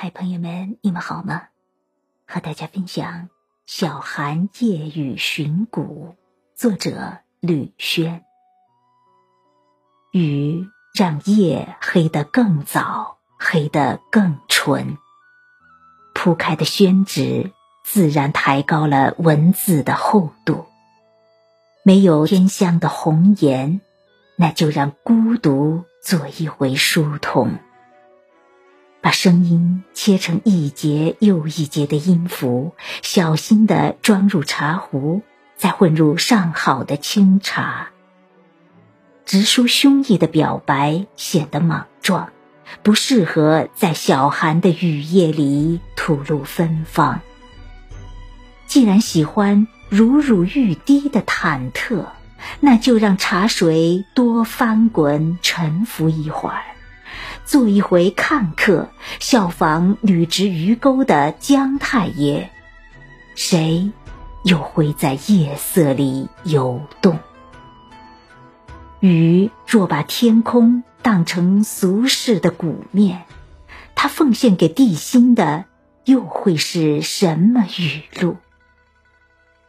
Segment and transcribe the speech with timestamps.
[0.00, 1.48] 嗨，朋友们，你们好吗？
[2.24, 3.24] 和大家分享
[3.66, 6.10] 《小寒夜雨寻古》，
[6.54, 8.22] 作者吕轩。
[10.12, 14.98] 雨让夜黑得更早，黑得更纯。
[16.14, 17.50] 铺开的宣纸
[17.82, 20.66] 自然抬高了文字的厚度。
[21.82, 23.80] 没有天香的红颜，
[24.36, 27.58] 那就让孤独做一回书童。
[29.00, 35.22] 把声音切成一节又一节的音符，小心地装入茶壶，
[35.56, 37.90] 再混入上好的清茶。
[39.24, 42.32] 直抒胸臆的表白显得莽撞，
[42.82, 47.20] 不适合在小寒的雨夜里吐露芬芳。
[48.66, 52.06] 既然喜欢如乳欲滴的忐忑，
[52.60, 56.62] 那就让茶水多翻滚沉浮一会儿。
[57.48, 62.50] 做一回看客，效仿履直鱼钩的姜太爷，
[63.36, 63.90] 谁
[64.44, 67.18] 又会在夜色里游动？
[69.00, 73.22] 雨若把天空当成俗世的鼓面，
[73.94, 75.64] 它奉献给地心的
[76.04, 78.36] 又会是什么雨露？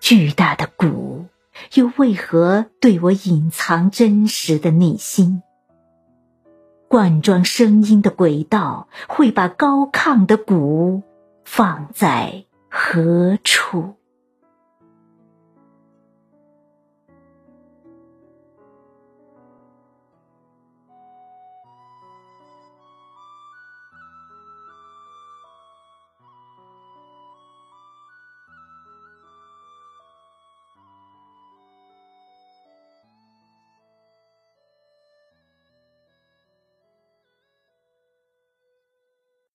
[0.00, 1.26] 巨大的鼓，
[1.74, 5.44] 又为何对我隐藏真实的内心？
[6.90, 11.04] 灌装声音的轨道会把高亢的鼓
[11.44, 13.99] 放在何处？